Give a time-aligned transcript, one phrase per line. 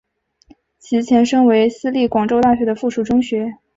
[0.79, 3.59] 其前身为私立广州大学的附属中学。